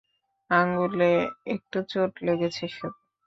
আঙুলে 0.49 1.11
একটু 1.53 1.77
চোট 1.91 2.11
লেগেছে 2.25 2.65
শুধু! 2.69 2.97